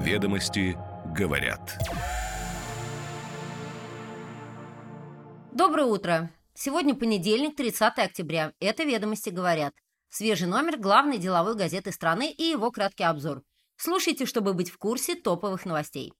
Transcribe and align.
Ведомости 0.00 0.78
говорят. 1.14 1.78
Доброе 5.52 5.84
утро. 5.84 6.30
Сегодня 6.54 6.94
понедельник, 6.94 7.54
30 7.54 7.98
октября. 7.98 8.54
Это 8.60 8.84
«Ведомости 8.84 9.28
говорят». 9.28 9.74
Свежий 10.08 10.48
номер 10.48 10.78
главной 10.78 11.18
деловой 11.18 11.54
газеты 11.54 11.92
страны 11.92 12.30
и 12.30 12.44
его 12.44 12.70
краткий 12.70 13.04
обзор. 13.04 13.42
Слушайте, 13.76 14.24
чтобы 14.24 14.54
быть 14.54 14.70
в 14.70 14.78
курсе 14.78 15.16
топовых 15.16 15.66
новостей. 15.66 16.14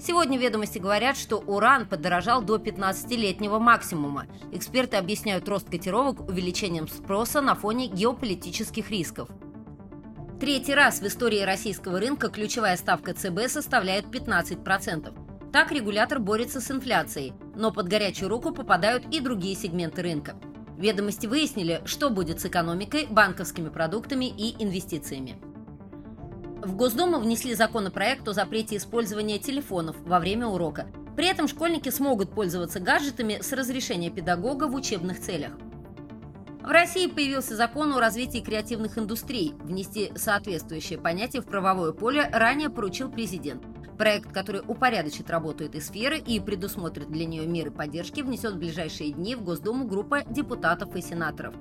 Сегодня 0.00 0.38
ведомости 0.38 0.78
говорят, 0.78 1.18
что 1.18 1.36
уран 1.36 1.86
подорожал 1.86 2.40
до 2.40 2.56
15-летнего 2.56 3.58
максимума. 3.58 4.26
Эксперты 4.52 4.96
объясняют 4.96 5.46
рост 5.50 5.68
котировок 5.68 6.26
увеличением 6.26 6.88
спроса 6.88 7.42
на 7.42 7.54
фоне 7.54 7.88
геополитических 7.88 8.90
рисков. 8.90 9.28
Третий 10.44 10.74
раз 10.74 11.00
в 11.00 11.06
истории 11.06 11.40
российского 11.40 11.98
рынка 11.98 12.28
ключевая 12.28 12.76
ставка 12.76 13.14
ЦБ 13.14 13.48
составляет 13.48 14.04
15%. 14.04 15.50
Так 15.50 15.72
регулятор 15.72 16.20
борется 16.20 16.60
с 16.60 16.70
инфляцией, 16.70 17.32
но 17.56 17.72
под 17.72 17.88
горячую 17.88 18.28
руку 18.28 18.52
попадают 18.52 19.06
и 19.10 19.20
другие 19.20 19.56
сегменты 19.56 20.02
рынка. 20.02 20.36
Ведомости 20.76 21.26
выяснили, 21.26 21.80
что 21.86 22.10
будет 22.10 22.40
с 22.40 22.44
экономикой, 22.44 23.06
банковскими 23.08 23.70
продуктами 23.70 24.26
и 24.26 24.62
инвестициями. 24.62 25.38
В 26.62 26.76
Госдуму 26.76 27.20
внесли 27.20 27.54
законопроект 27.54 28.28
о 28.28 28.34
запрете 28.34 28.76
использования 28.76 29.38
телефонов 29.38 29.96
во 30.04 30.18
время 30.20 30.46
урока. 30.46 30.88
При 31.16 31.26
этом 31.26 31.48
школьники 31.48 31.88
смогут 31.88 32.34
пользоваться 32.34 32.80
гаджетами 32.80 33.38
с 33.40 33.50
разрешения 33.52 34.10
педагога 34.10 34.68
в 34.68 34.74
учебных 34.74 35.20
целях. 35.20 35.52
В 36.64 36.70
России 36.70 37.06
появился 37.08 37.56
закон 37.56 37.92
о 37.92 38.00
развитии 38.00 38.38
креативных 38.38 38.96
индустрий. 38.96 39.54
Внести 39.60 40.10
соответствующее 40.16 40.98
понятие 40.98 41.42
в 41.42 41.44
правовое 41.44 41.92
поле 41.92 42.26
ранее 42.32 42.70
поручил 42.70 43.10
президент. 43.10 43.62
Проект, 43.98 44.32
который 44.32 44.62
упорядочит 44.66 45.28
работу 45.28 45.64
этой 45.64 45.82
сферы 45.82 46.18
и 46.18 46.40
предусмотрит 46.40 47.10
для 47.10 47.26
нее 47.26 47.46
меры 47.46 47.70
поддержки, 47.70 48.22
внесет 48.22 48.54
в 48.54 48.58
ближайшие 48.58 49.12
дни 49.12 49.36
в 49.36 49.42
Госдуму 49.44 49.84
группа 49.84 50.24
депутатов 50.24 50.96
и 50.96 51.02
сенаторов. 51.02 51.54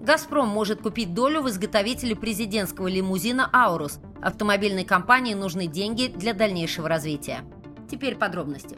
«Газпром» 0.00 0.48
может 0.48 0.82
купить 0.82 1.14
долю 1.14 1.42
в 1.42 1.48
изготовителе 1.48 2.16
президентского 2.16 2.88
лимузина 2.88 3.48
«Аурус». 3.52 4.00
Автомобильной 4.20 4.84
компании 4.84 5.34
нужны 5.34 5.68
деньги 5.68 6.08
для 6.08 6.34
дальнейшего 6.34 6.88
развития. 6.88 7.44
Теперь 7.88 8.16
подробности. 8.16 8.76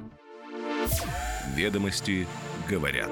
Ведомости 1.55 2.27
говорят. 2.69 3.11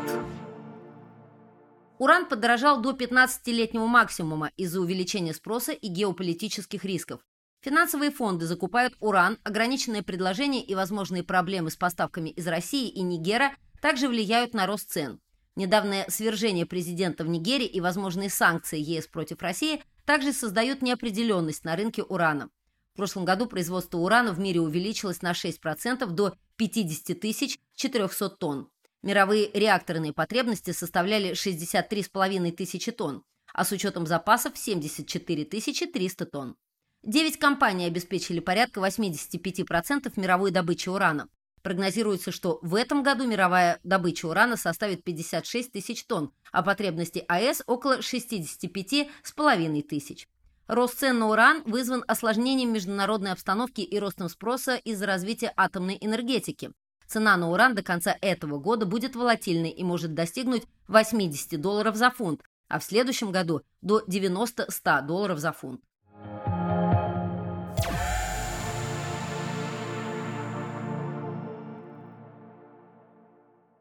Уран 1.98 2.26
подорожал 2.26 2.82
до 2.82 2.90
15-летнего 2.90 3.86
максимума 3.86 4.50
из-за 4.56 4.80
увеличения 4.80 5.32
спроса 5.32 5.72
и 5.72 5.88
геополитических 5.88 6.84
рисков. 6.84 7.20
Финансовые 7.62 8.10
фонды 8.10 8.46
закупают 8.46 8.94
уран, 9.00 9.38
ограниченное 9.42 10.02
предложение 10.02 10.62
и 10.62 10.74
возможные 10.74 11.24
проблемы 11.24 11.70
с 11.70 11.76
поставками 11.76 12.28
из 12.28 12.46
России 12.46 12.88
и 12.88 13.00
Нигера 13.00 13.54
также 13.80 14.08
влияют 14.08 14.52
на 14.52 14.66
рост 14.66 14.90
цен. 14.90 15.20
Недавнее 15.56 16.04
свержение 16.10 16.66
президента 16.66 17.24
в 17.24 17.28
Нигерии 17.28 17.66
и 17.66 17.80
возможные 17.80 18.28
санкции 18.28 18.78
ЕС 18.78 19.06
против 19.06 19.40
России 19.40 19.82
также 20.04 20.34
создают 20.34 20.82
неопределенность 20.82 21.64
на 21.64 21.76
рынке 21.76 22.02
урана. 22.02 22.50
В 22.92 22.96
прошлом 22.98 23.24
году 23.24 23.46
производство 23.46 23.98
урана 23.98 24.32
в 24.32 24.38
мире 24.38 24.60
увеличилось 24.60 25.22
на 25.22 25.32
6% 25.32 26.06
до 26.06 26.34
50 26.56 27.58
400 27.74 28.28
тонн. 28.30 28.68
Мировые 29.06 29.52
реакторные 29.52 30.12
потребности 30.12 30.72
составляли 30.72 31.30
63,5 31.30 32.50
тысячи 32.50 32.90
тонн, 32.90 33.22
а 33.54 33.64
с 33.64 33.70
учетом 33.70 34.04
запасов 34.04 34.58
74 34.58 35.44
300 35.44 36.26
тонн. 36.26 36.56
Девять 37.04 37.38
компаний 37.38 37.84
обеспечили 37.84 38.40
порядка 38.40 38.80
85% 38.80 40.12
мировой 40.16 40.50
добычи 40.50 40.88
урана. 40.88 41.28
Прогнозируется, 41.62 42.32
что 42.32 42.58
в 42.62 42.74
этом 42.74 43.04
году 43.04 43.28
мировая 43.28 43.78
добыча 43.84 44.26
урана 44.26 44.56
составит 44.56 45.04
56 45.04 45.70
тысяч 45.70 46.04
тонн, 46.06 46.32
а 46.50 46.64
потребности 46.64 47.24
АЭС 47.28 47.62
около 47.68 48.00
65,5 48.00 49.82
тысяч. 49.82 50.26
Рост 50.66 50.98
цен 50.98 51.20
на 51.20 51.28
уран 51.28 51.62
вызван 51.64 52.02
осложнением 52.08 52.72
международной 52.72 53.30
обстановки 53.30 53.82
и 53.82 54.00
ростом 54.00 54.28
спроса 54.28 54.74
из-за 54.74 55.06
развития 55.06 55.52
атомной 55.56 55.96
энергетики. 56.00 56.72
Цена 57.06 57.36
на 57.36 57.50
уран 57.50 57.74
до 57.74 57.82
конца 57.82 58.16
этого 58.20 58.58
года 58.58 58.84
будет 58.84 59.14
волатильной 59.14 59.70
и 59.70 59.84
может 59.84 60.14
достигнуть 60.14 60.64
80 60.88 61.60
долларов 61.60 61.96
за 61.96 62.10
фунт, 62.10 62.42
а 62.68 62.78
в 62.78 62.84
следующем 62.84 63.30
году 63.30 63.62
до 63.80 64.02
90-100 64.06 65.06
долларов 65.06 65.38
за 65.38 65.52
фунт. 65.52 65.80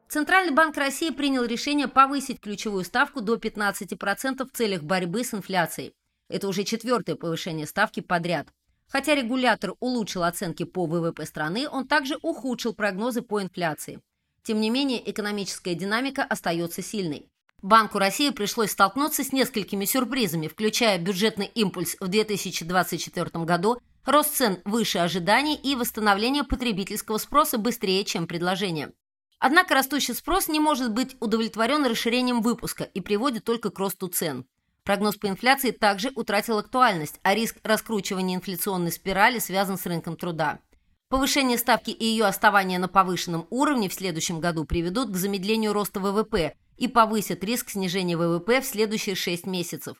Центральный 0.08 0.54
банк 0.54 0.76
России 0.76 1.10
принял 1.10 1.44
решение 1.44 1.88
повысить 1.88 2.40
ключевую 2.40 2.84
ставку 2.84 3.20
до 3.20 3.34
15% 3.34 4.46
в 4.46 4.56
целях 4.56 4.82
борьбы 4.82 5.24
с 5.24 5.34
инфляцией. 5.34 5.94
Это 6.28 6.48
уже 6.48 6.64
четвертое 6.64 7.16
повышение 7.16 7.66
ставки 7.66 8.00
подряд. 8.00 8.48
Хотя 8.88 9.14
регулятор 9.14 9.74
улучшил 9.80 10.22
оценки 10.22 10.64
по 10.64 10.86
ВВП 10.86 11.26
страны, 11.26 11.68
он 11.68 11.86
также 11.86 12.16
ухудшил 12.22 12.72
прогнозы 12.72 13.22
по 13.22 13.42
инфляции. 13.42 14.00
Тем 14.42 14.60
не 14.60 14.70
менее, 14.70 15.10
экономическая 15.10 15.74
динамика 15.74 16.22
остается 16.22 16.82
сильной. 16.82 17.28
Банку 17.62 17.98
России 17.98 18.30
пришлось 18.30 18.70
столкнуться 18.70 19.24
с 19.24 19.32
несколькими 19.32 19.86
сюрпризами, 19.86 20.46
включая 20.46 20.98
бюджетный 20.98 21.46
импульс 21.46 21.96
в 21.98 22.06
2024 22.06 23.44
году, 23.44 23.78
рост 24.04 24.36
цен 24.36 24.60
выше 24.64 24.98
ожиданий 24.98 25.56
и 25.56 25.74
восстановление 25.74 26.44
потребительского 26.44 27.18
спроса 27.18 27.58
быстрее, 27.58 28.04
чем 28.04 28.26
предложение. 28.26 28.92
Однако 29.38 29.74
растущий 29.74 30.14
спрос 30.14 30.48
не 30.48 30.60
может 30.60 30.92
быть 30.92 31.16
удовлетворен 31.18 31.84
расширением 31.84 32.40
выпуска 32.40 32.84
и 32.84 33.00
приводит 33.00 33.44
только 33.44 33.70
к 33.70 33.78
росту 33.78 34.08
цен. 34.08 34.46
Прогноз 34.86 35.16
по 35.16 35.26
инфляции 35.26 35.72
также 35.72 36.12
утратил 36.14 36.58
актуальность, 36.58 37.18
а 37.24 37.34
риск 37.34 37.56
раскручивания 37.64 38.36
инфляционной 38.36 38.92
спирали 38.92 39.40
связан 39.40 39.78
с 39.78 39.84
рынком 39.84 40.16
труда. 40.16 40.60
Повышение 41.08 41.58
ставки 41.58 41.90
и 41.90 42.04
ее 42.04 42.24
оставание 42.24 42.78
на 42.78 42.86
повышенном 42.86 43.48
уровне 43.50 43.88
в 43.88 43.94
следующем 43.94 44.38
году 44.38 44.64
приведут 44.64 45.10
к 45.10 45.16
замедлению 45.16 45.72
роста 45.72 45.98
ВВП 45.98 46.54
и 46.76 46.86
повысят 46.86 47.42
риск 47.42 47.70
снижения 47.70 48.16
ВВП 48.16 48.60
в 48.60 48.64
следующие 48.64 49.16
6 49.16 49.46
месяцев. 49.46 49.96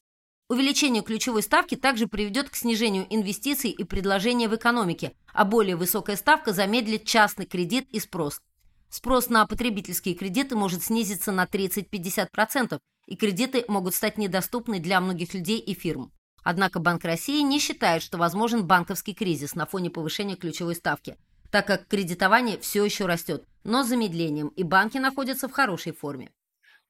Увеличение 0.49 1.03
ключевой 1.03 1.43
ставки 1.43 1.75
также 1.75 2.07
приведет 2.07 2.49
к 2.49 2.55
снижению 2.55 3.07
инвестиций 3.11 3.71
и 3.71 3.83
предложения 3.83 4.49
в 4.49 4.55
экономике, 4.55 5.15
а 5.35 5.45
более 5.45 5.75
высокая 5.75 6.15
ставка 6.15 6.53
замедлит 6.53 7.05
частный 7.05 7.47
кредит 7.47 7.89
и 7.91 7.99
спрос. 7.99 8.41
Спрос 8.89 9.31
на 9.31 9.47
потребительские 9.47 10.15
кредиты 10.15 10.55
может 10.55 10.85
снизиться 10.85 11.33
на 11.33 11.45
30-50%, 11.45 12.79
и 13.07 13.17
кредиты 13.17 13.65
могут 13.69 13.95
стать 13.95 14.19
недоступны 14.19 14.81
для 14.81 15.01
многих 15.01 15.35
людей 15.35 15.59
и 15.59 15.75
фирм. 15.75 16.13
Однако 16.43 16.79
Банк 16.79 17.05
России 17.05 17.41
не 17.43 17.59
считает, 17.59 18.03
что 18.03 18.19
возможен 18.19 18.67
банковский 18.67 19.15
кризис 19.15 19.55
на 19.55 19.67
фоне 19.67 19.91
повышения 19.91 20.37
ключевой 20.37 20.75
ставки, 20.77 21.17
так 21.51 21.67
как 21.67 21.89
кредитование 21.89 22.59
все 22.59 22.85
еще 22.85 23.07
растет, 23.07 23.45
но 23.65 23.83
с 23.83 23.89
замедлением, 23.89 24.49
и 24.49 24.63
банки 24.63 24.99
находятся 24.99 25.49
в 25.49 25.53
хорошей 25.53 25.93
форме. 25.93 26.31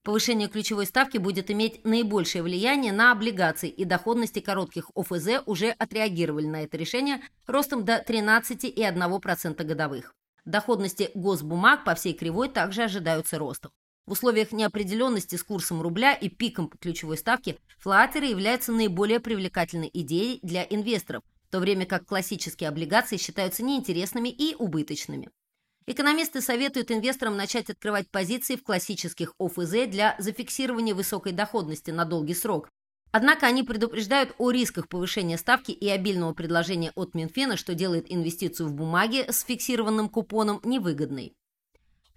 Повышение 0.03 0.49
ключевой 0.49 0.87
ставки 0.87 1.19
будет 1.19 1.51
иметь 1.51 1.85
наибольшее 1.85 2.43
влияние 2.43 2.93
на 2.93 3.11
облигации, 3.11 3.69
и 3.69 3.85
доходности 3.85 4.39
коротких 4.39 4.91
ОФЗ 4.95 5.43
уже 5.47 5.71
отреагировали 5.71 6.47
на 6.47 6.63
это 6.63 6.77
решение 6.77 7.23
ростом 7.47 7.85
до 7.85 8.05
13,1% 8.07 9.65
годовых. 9.65 10.15
Доходности 10.45 11.11
госбумаг 11.15 11.85
по 11.85 11.97
всей 11.97 12.13
кривой 12.13 12.49
также 12.49 12.85
ожидаются 12.85 13.39
ростом. 13.39 13.73
В 14.07 14.13
условиях 14.13 14.53
неопределенности 14.53 15.35
с 15.35 15.43
курсом 15.43 15.83
рубля 15.83 16.15
и 16.15 16.29
пиком 16.29 16.69
ключевой 16.69 17.19
ставки 17.19 17.59
флатеры 17.79 18.27
являются 18.27 18.71
наиболее 18.71 19.19
привлекательной 19.19 19.91
идеей 19.93 20.39
для 20.43 20.63
инвесторов, 20.63 21.25
в 21.49 21.51
то 21.51 21.59
время 21.59 21.87
как 21.87 22.07
классические 22.07 22.69
облигации 22.69 23.17
считаются 23.17 23.65
неинтересными 23.65 24.29
и 24.29 24.55
убыточными. 24.55 25.31
Экономисты 25.89 26.41
советуют 26.41 26.93
инвесторам 26.93 27.37
начать 27.37 27.69
открывать 27.69 28.09
позиции 28.09 28.55
в 28.55 28.63
классических 28.63 29.35
ОФЗ 29.41 29.89
для 29.89 30.15
зафиксирования 30.21 30.95
высокой 30.95 31.33
доходности 31.33 31.91
на 31.91 32.05
долгий 32.05 32.35
срок. 32.35 32.69
Однако 33.11 33.47
они 33.47 33.65
предупреждают 33.65 34.35
о 34.39 34.53
рисках 34.53 34.89
повышения 34.89 35.39
ставки 35.39 35.73
и 35.73 35.89
обильного 35.89 36.33
предложения 36.33 36.93
от 36.95 37.15
Минфина, 37.15 37.57
что 37.57 37.75
делает 37.75 38.07
инвестицию 38.09 38.69
в 38.69 38.73
бумаги 38.73 39.25
с 39.29 39.43
фиксированным 39.45 40.09
купоном 40.09 40.61
невыгодной. 40.63 41.35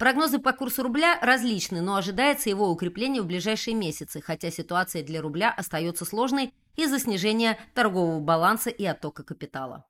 Прогнозы 0.00 0.38
по 0.38 0.54
курсу 0.54 0.82
рубля 0.82 1.18
различны, 1.20 1.82
но 1.82 1.94
ожидается 1.94 2.48
его 2.48 2.70
укрепление 2.70 3.20
в 3.20 3.26
ближайшие 3.26 3.74
месяцы, 3.74 4.22
хотя 4.22 4.50
ситуация 4.50 5.02
для 5.02 5.20
рубля 5.20 5.52
остается 5.54 6.06
сложной 6.06 6.54
из-за 6.74 6.98
снижения 6.98 7.58
торгового 7.74 8.18
баланса 8.18 8.70
и 8.70 8.82
оттока 8.86 9.24
капитала. 9.24 9.84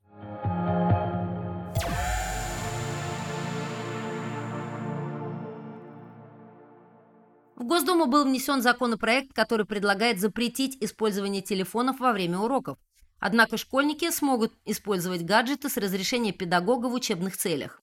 В 7.54 7.62
Госдуму 7.62 8.06
был 8.06 8.24
внесен 8.24 8.62
законопроект, 8.62 9.32
который 9.32 9.64
предлагает 9.64 10.18
запретить 10.18 10.76
использование 10.82 11.40
телефонов 11.40 12.00
во 12.00 12.12
время 12.12 12.40
уроков. 12.40 12.78
Однако 13.20 13.56
школьники 13.56 14.10
смогут 14.10 14.52
использовать 14.64 15.22
гаджеты 15.22 15.68
с 15.68 15.76
разрешения 15.76 16.32
педагога 16.32 16.86
в 16.86 16.94
учебных 16.94 17.36
целях. 17.36 17.80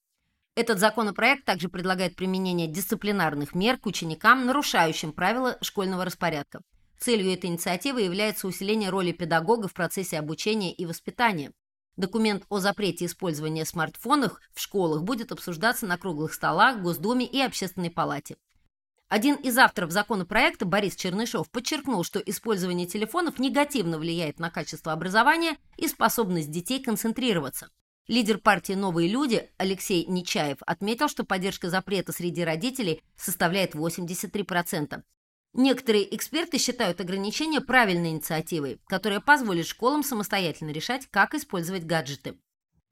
Этот 0.57 0.79
законопроект 0.79 1.45
также 1.45 1.69
предлагает 1.69 2.15
применение 2.15 2.67
дисциплинарных 2.67 3.53
мер 3.53 3.77
к 3.77 3.85
ученикам, 3.85 4.47
нарушающим 4.47 5.11
правила 5.11 5.55
школьного 5.61 6.03
распорядка. 6.03 6.61
Целью 6.99 7.31
этой 7.31 7.51
инициативы 7.51 8.01
является 8.01 8.47
усиление 8.47 8.89
роли 8.89 9.11
педагога 9.11 9.67
в 9.67 9.75
процессе 9.75 10.17
обучения 10.17 10.73
и 10.73 10.87
воспитания. 10.87 11.51
Документ 11.95 12.43
о 12.49 12.57
запрете 12.57 13.05
использования 13.05 13.65
смартфонов 13.65 14.39
в 14.51 14.59
школах 14.59 15.03
будет 15.03 15.31
обсуждаться 15.31 15.85
на 15.85 15.95
круглых 15.95 16.33
столах, 16.33 16.81
Госдуме 16.81 17.27
и 17.27 17.39
Общественной 17.39 17.91
палате. 17.91 18.37
Один 19.09 19.35
из 19.35 19.55
авторов 19.59 19.91
законопроекта, 19.91 20.65
Борис 20.65 20.95
Чернышов, 20.95 21.51
подчеркнул, 21.51 22.03
что 22.03 22.17
использование 22.17 22.87
телефонов 22.87 23.37
негативно 23.37 23.99
влияет 23.99 24.39
на 24.39 24.49
качество 24.49 24.91
образования 24.91 25.57
и 25.77 25.87
способность 25.87 26.49
детей 26.49 26.83
концентрироваться. 26.83 27.69
Лидер 28.07 28.37
партии 28.37 28.71
«Новые 28.71 29.09
люди» 29.09 29.49
Алексей 29.57 30.05
Нечаев 30.05 30.59
отметил, 30.65 31.09
что 31.09 31.25
поддержка 31.25 31.69
запрета 31.69 32.13
среди 32.13 32.41
родителей 32.41 33.03
составляет 33.17 33.75
83%. 33.75 35.01
Некоторые 35.53 36.15
эксперты 36.15 36.57
считают 36.57 37.01
ограничение 37.01 37.59
правильной 37.59 38.11
инициативой, 38.11 38.79
которая 38.87 39.19
позволит 39.19 39.67
школам 39.67 40.03
самостоятельно 40.03 40.69
решать, 40.69 41.07
как 41.11 41.33
использовать 41.33 41.83
гаджеты. 41.83 42.37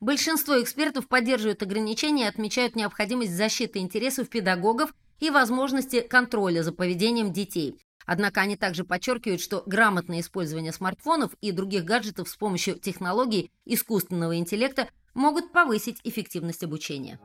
Большинство 0.01 0.61
экспертов 0.61 1.07
поддерживают 1.07 1.63
ограничения 1.63 2.25
и 2.25 2.27
отмечают 2.27 2.75
необходимость 2.75 3.35
защиты 3.37 3.79
интересов 3.79 4.27
педагогов 4.27 4.93
и 5.21 5.29
возможности 5.29 6.01
контроля 6.01 6.61
за 6.61 6.73
поведением 6.73 7.31
детей. 7.31 7.79
Однако 8.05 8.41
они 8.41 8.55
также 8.55 8.83
подчеркивают, 8.83 9.41
что 9.41 9.63
грамотное 9.65 10.19
использование 10.19 10.71
смартфонов 10.71 11.33
и 11.41 11.51
других 11.51 11.83
гаджетов 11.85 12.29
с 12.29 12.35
помощью 12.35 12.79
технологий 12.79 13.51
искусственного 13.65 14.37
интеллекта 14.37 14.87
могут 15.13 15.51
повысить 15.51 15.99
эффективность 16.03 16.63
обучения. 16.63 17.19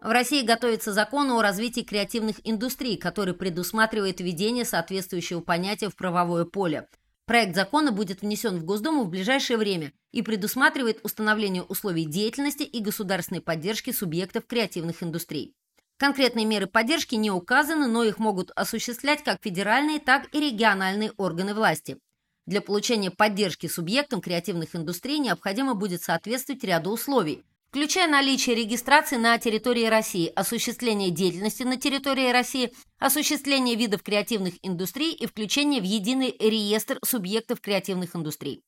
В 0.00 0.10
России 0.10 0.42
готовится 0.42 0.92
закон 0.92 1.30
о 1.30 1.42
развитии 1.42 1.82
креативных 1.82 2.36
индустрий, 2.44 2.96
который 2.96 3.34
предусматривает 3.34 4.20
введение 4.20 4.64
соответствующего 4.64 5.40
понятия 5.40 5.90
в 5.90 5.96
правовое 5.96 6.46
поле. 6.46 6.88
Проект 7.28 7.54
закона 7.54 7.92
будет 7.92 8.22
внесен 8.22 8.56
в 8.56 8.64
Госдуму 8.64 9.04
в 9.04 9.10
ближайшее 9.10 9.58
время 9.58 9.92
и 10.12 10.22
предусматривает 10.22 11.00
установление 11.02 11.62
условий 11.62 12.06
деятельности 12.06 12.62
и 12.62 12.80
государственной 12.80 13.42
поддержки 13.42 13.90
субъектов 13.90 14.46
креативных 14.46 15.02
индустрий. 15.02 15.52
Конкретные 15.98 16.46
меры 16.46 16.66
поддержки 16.66 17.16
не 17.16 17.30
указаны, 17.30 17.86
но 17.86 18.02
их 18.02 18.18
могут 18.18 18.50
осуществлять 18.52 19.22
как 19.22 19.42
федеральные, 19.42 19.98
так 19.98 20.34
и 20.34 20.40
региональные 20.40 21.12
органы 21.18 21.52
власти. 21.52 21.98
Для 22.46 22.62
получения 22.62 23.10
поддержки 23.10 23.66
субъектам 23.66 24.22
креативных 24.22 24.74
индустрий 24.74 25.18
необходимо 25.18 25.74
будет 25.74 26.02
соответствовать 26.02 26.64
ряду 26.64 26.92
условий, 26.92 27.44
включая 27.70 28.08
наличие 28.08 28.56
регистрации 28.56 29.16
на 29.16 29.38
территории 29.38 29.86
России, 29.86 30.32
осуществление 30.34 31.10
деятельности 31.10 31.62
на 31.62 31.76
территории 31.76 32.30
России, 32.30 32.72
осуществление 32.98 33.76
видов 33.76 34.02
креативных 34.02 34.54
индустрий 34.62 35.12
и 35.12 35.26
включение 35.26 35.80
в 35.80 35.84
единый 35.84 36.34
реестр 36.38 36.98
субъектов 37.04 37.60
креативных 37.60 38.16
индустрий. 38.16 38.62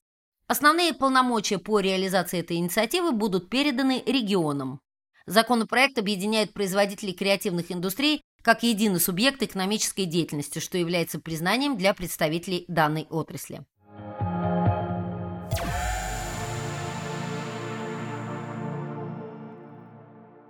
Основные 0.47 0.93
полномочия 0.93 1.59
по 1.59 1.81
реализации 1.81 2.41
этой 2.41 2.57
инициативы 2.57 3.13
будут 3.13 3.49
переданы 3.49 4.03
регионам. 4.05 4.81
Законопроект 5.27 5.97
объединяет 5.99 6.53
производителей 6.53 7.13
креативных 7.13 7.71
индустрий 7.71 8.23
как 8.43 8.63
единый 8.63 9.01
субъект 9.01 9.43
экономической 9.43 10.07
деятельности, 10.07 10.59
что 10.59 10.79
является 10.79 11.21
признанием 11.21 11.77
для 11.77 11.95
представителей 11.95 12.65
данной 12.69 13.07
отрасли. 13.11 13.65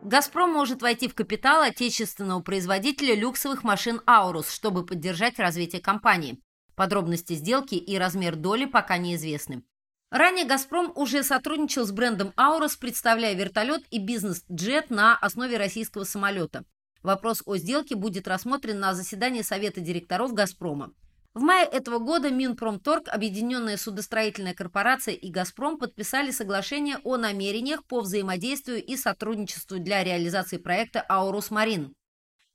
«Газпром» 0.02 0.50
может 0.50 0.81
войти 0.81 1.08
в 1.08 1.14
капитал 1.14 1.62
отечественного 1.62 2.41
производителя 2.41 3.14
люксовых 3.14 3.64
машин 3.64 4.00
«Аурус», 4.06 4.50
чтобы 4.50 4.87
поддержать 4.87 5.38
развитие 5.38 5.82
компании. 5.82 6.41
Подробности 6.75 7.35
сделки 7.35 7.75
и 7.75 7.99
размер 7.99 8.37
доли 8.37 8.64
пока 8.64 8.97
неизвестны. 8.97 9.62
Ранее 10.11 10.47
«Газпром» 10.47 10.91
уже 10.97 11.23
сотрудничал 11.23 11.85
с 11.85 11.93
брендом 11.93 12.32
«Аурус», 12.37 12.76
представляя 12.76 13.35
вертолет 13.35 13.82
и 13.91 13.99
бизнес-джет 13.99 14.88
на 14.88 15.17
основе 15.19 15.58
российского 15.58 16.05
самолета. 16.05 16.64
Вопрос 17.02 17.43
о 17.44 17.56
сделке 17.58 17.94
будет 17.94 18.26
рассмотрен 18.26 18.81
на 18.81 18.94
заседании 18.94 19.43
Совета 19.43 19.81
директоров 19.81 20.32
«Газпрома». 20.32 20.94
В 21.32 21.42
мае 21.42 21.64
этого 21.64 22.00
года 22.00 22.28
Минпромторг, 22.28 23.06
Объединенная 23.06 23.76
судостроительная 23.76 24.52
корпорация 24.52 25.14
и 25.14 25.30
«Газпром» 25.30 25.78
подписали 25.78 26.32
соглашение 26.32 26.98
о 27.04 27.16
намерениях 27.18 27.84
по 27.84 28.00
взаимодействию 28.00 28.84
и 28.84 28.96
сотрудничеству 28.96 29.78
для 29.78 30.02
реализации 30.02 30.56
проекта 30.56 31.06
«Аурус 31.08 31.52
Марин». 31.52 31.94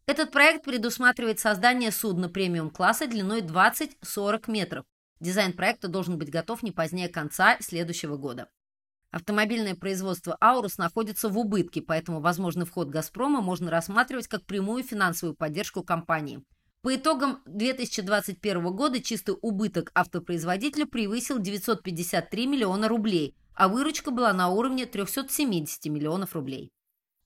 Этот 0.08 0.32
проект 0.32 0.66
предусматривает 0.66 1.40
создание 1.40 1.90
судна 1.90 2.28
премиум-класса 2.28 3.08
длиной 3.08 3.44
20-40 3.44 4.52
метров. 4.52 4.84
Дизайн 5.22 5.54
проекта 5.54 5.88
должен 5.88 6.18
быть 6.18 6.30
готов 6.30 6.62
не 6.62 6.72
позднее 6.72 7.08
конца 7.08 7.56
следующего 7.62 8.18
года. 8.18 8.50
Автомобильное 9.10 9.76
производство 9.76 10.36
«Аурус» 10.42 10.78
находится 10.78 11.30
в 11.30 11.38
убытке, 11.38 11.82
поэтому 11.82 12.20
возможный 12.20 12.66
вход 12.66 12.90
«Газпрома» 12.90 13.40
можно 13.40 13.72
рассматривать 13.72 14.28
как 14.28 14.46
прямую 14.46 14.84
финансовую 14.84 15.34
поддержку 15.34 15.82
компании– 15.82 16.44
по 16.86 16.96
итогам 16.96 17.42
2021 17.48 18.64
года 18.76 19.02
чистый 19.02 19.36
убыток 19.42 19.90
автопроизводителя 19.96 20.86
превысил 20.86 21.40
953 21.40 22.46
миллиона 22.46 22.88
рублей, 22.88 23.36
а 23.56 23.70
выручка 23.70 24.12
была 24.12 24.32
на 24.34 24.50
уровне 24.50 24.86
370 24.86 25.88
миллионов 25.88 26.36
рублей. 26.36 26.70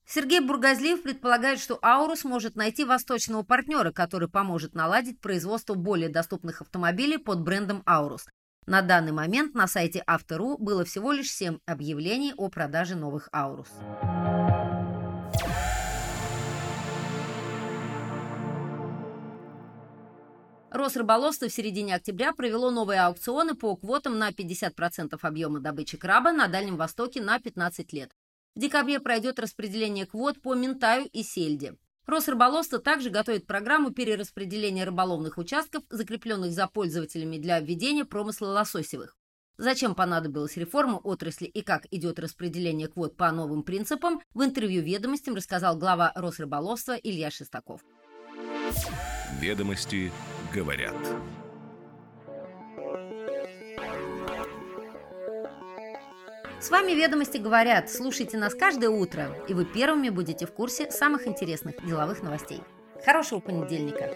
Сергей 0.06 0.40
Бургазлиев 0.40 1.02
предполагает, 1.02 1.60
что 1.60 1.78
Аурус 1.82 2.24
может 2.24 2.56
найти 2.56 2.86
восточного 2.86 3.42
партнера, 3.42 3.92
который 3.92 4.30
поможет 4.30 4.74
наладить 4.74 5.20
производство 5.20 5.74
более 5.74 6.08
доступных 6.08 6.62
автомобилей 6.62 7.18
под 7.18 7.42
брендом 7.42 7.82
Аурус. 7.84 8.28
На 8.64 8.80
данный 8.80 9.12
момент 9.12 9.54
на 9.54 9.66
сайте 9.66 10.02
Автору 10.06 10.56
было 10.56 10.86
всего 10.86 11.12
лишь 11.12 11.30
7 11.30 11.58
объявлений 11.66 12.32
о 12.34 12.48
продаже 12.48 12.96
новых 12.96 13.28
Аурус. 13.30 13.68
Росрыболовство 20.80 21.48
в 21.48 21.52
середине 21.52 21.94
октября 21.94 22.32
провело 22.32 22.70
новые 22.70 23.00
аукционы 23.02 23.54
по 23.54 23.76
квотам 23.76 24.18
на 24.18 24.30
50% 24.30 25.18
объема 25.20 25.60
добычи 25.60 25.98
краба 25.98 26.32
на 26.32 26.48
Дальнем 26.48 26.78
Востоке 26.78 27.20
на 27.20 27.38
15 27.38 27.92
лет. 27.92 28.10
В 28.54 28.60
декабре 28.60 28.98
пройдет 28.98 29.38
распределение 29.38 30.06
квот 30.06 30.40
по 30.40 30.54
Ментаю 30.54 31.06
и 31.12 31.22
Сельде. 31.22 31.76
Росрыболовство 32.06 32.78
также 32.78 33.10
готовит 33.10 33.46
программу 33.46 33.90
перераспределения 33.90 34.86
рыболовных 34.86 35.36
участков, 35.36 35.84
закрепленных 35.90 36.52
за 36.52 36.66
пользователями 36.66 37.36
для 37.36 37.60
введения 37.60 38.06
промысла 38.06 38.46
лососевых. 38.46 39.18
Зачем 39.58 39.94
понадобилась 39.94 40.56
реформа 40.56 40.96
отрасли 40.96 41.44
и 41.44 41.60
как 41.60 41.86
идет 41.90 42.18
распределение 42.18 42.88
квот 42.88 43.18
по 43.18 43.30
новым 43.30 43.64
принципам, 43.64 44.22
в 44.32 44.42
интервью 44.42 44.82
«Ведомостям» 44.82 45.34
рассказал 45.34 45.76
глава 45.76 46.12
Росрыболовства 46.14 46.92
Илья 46.96 47.30
Шестаков. 47.30 47.82
Ведомости 49.38 50.10
говорят. 50.52 50.94
С 56.60 56.70
вами 56.70 56.92
«Ведомости 56.92 57.38
говорят». 57.38 57.90
Слушайте 57.90 58.36
нас 58.36 58.54
каждое 58.54 58.90
утро, 58.90 59.34
и 59.48 59.54
вы 59.54 59.64
первыми 59.64 60.10
будете 60.10 60.46
в 60.46 60.52
курсе 60.52 60.90
самых 60.90 61.26
интересных 61.26 61.82
деловых 61.84 62.22
новостей. 62.22 62.60
Хорошего 63.04 63.40
понедельника! 63.40 64.14